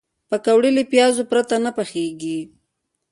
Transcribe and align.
پکورې 0.29 0.69
له 0.77 0.83
پیازو 0.91 1.23
پرته 1.31 1.55
نه 1.65 1.71
پخېږي 1.77 2.39